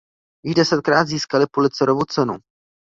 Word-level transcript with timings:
Již 0.45 0.55
desetkrát 0.55 1.07
získaly 1.07 1.45
Pulitzerovu 1.51 2.05
cenu. 2.05 2.33